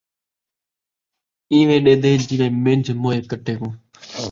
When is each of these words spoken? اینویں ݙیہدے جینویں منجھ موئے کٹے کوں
اینویں 1.51 1.81
ݙیہدے 1.85 2.11
جینویں 2.27 2.53
منجھ 2.63 2.89
موئے 3.01 3.19
کٹے 3.29 3.53
کوں 3.59 3.71